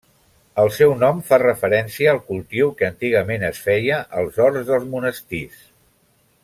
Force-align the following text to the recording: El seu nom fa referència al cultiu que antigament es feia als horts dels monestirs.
El 0.61 0.69
seu 0.77 0.93
nom 1.01 1.19
fa 1.27 1.39
referència 1.43 2.09
al 2.15 2.21
cultiu 2.31 2.73
que 2.79 2.89
antigament 2.89 3.47
es 3.53 3.63
feia 3.69 4.03
als 4.23 4.43
horts 4.47 4.69
dels 4.71 4.93
monestirs. 4.97 5.65